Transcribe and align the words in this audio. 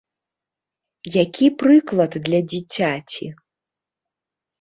Які 1.23 1.47
прыклад 1.63 2.11
для 2.29 2.39
дзіцяці! 2.53 3.25